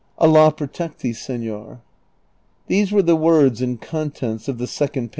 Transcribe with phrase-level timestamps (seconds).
[0.17, 1.77] Allah protect thee, seiior."
[2.65, 5.09] These were the words and contents of the second i?